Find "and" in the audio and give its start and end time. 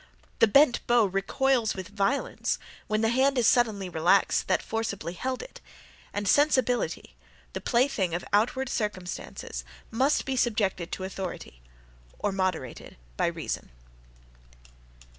6.11-6.27